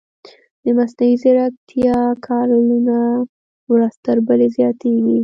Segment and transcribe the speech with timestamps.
[0.63, 2.97] د مصنوعي ځیرکتیا کاریالونه
[3.71, 5.17] ورځ تر بلې زیاتېږي.